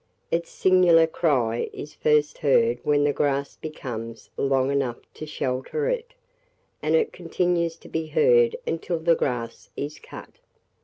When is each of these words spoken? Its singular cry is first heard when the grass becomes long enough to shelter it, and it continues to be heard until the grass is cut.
Its 0.31 0.49
singular 0.49 1.05
cry 1.05 1.69
is 1.71 1.93
first 1.93 2.39
heard 2.39 2.79
when 2.81 3.03
the 3.03 3.13
grass 3.13 3.55
becomes 3.55 4.31
long 4.35 4.71
enough 4.71 4.97
to 5.13 5.27
shelter 5.27 5.87
it, 5.87 6.15
and 6.81 6.95
it 6.95 7.13
continues 7.13 7.75
to 7.75 7.87
be 7.87 8.07
heard 8.07 8.55
until 8.65 8.97
the 8.97 9.13
grass 9.13 9.69
is 9.77 9.99
cut. 9.99 10.39